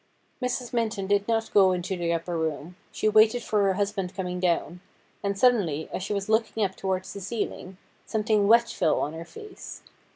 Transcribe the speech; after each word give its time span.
Mrs. 0.41 0.73
Minton 0.73 1.05
did 1.05 1.27
not 1.27 1.53
go 1.53 1.73
into 1.73 1.95
the 1.95 2.11
upper 2.11 2.35
room. 2.35 2.75
She 2.91 3.07
waited 3.07 3.43
for 3.43 3.61
her 3.61 3.73
husband 3.75 4.15
coming 4.15 4.39
down; 4.39 4.81
and 5.21 5.37
suddenly, 5.37 5.89
as 5.93 6.01
she 6.01 6.11
was 6.11 6.27
looking 6.27 6.63
up 6.63 6.75
towards 6.75 7.13
the 7.13 7.21
ceiling, 7.21 7.77
something 8.07 8.47
wet 8.47 8.67
fell 8.67 8.99
on 8.99 9.13
her 9.13 9.25
face. 9.25 9.83